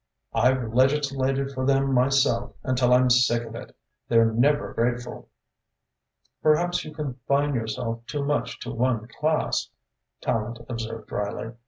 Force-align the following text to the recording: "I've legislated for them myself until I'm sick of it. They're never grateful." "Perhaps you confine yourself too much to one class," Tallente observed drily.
"I've 0.33 0.73
legislated 0.73 1.51
for 1.51 1.63
them 1.63 1.93
myself 1.93 2.55
until 2.63 2.91
I'm 2.91 3.11
sick 3.11 3.43
of 3.43 3.53
it. 3.53 3.75
They're 4.07 4.31
never 4.33 4.73
grateful." 4.73 5.29
"Perhaps 6.41 6.83
you 6.83 6.91
confine 6.91 7.53
yourself 7.53 8.03
too 8.07 8.25
much 8.25 8.57
to 8.61 8.71
one 8.71 9.07
class," 9.19 9.69
Tallente 10.19 10.65
observed 10.67 11.07
drily. 11.09 11.53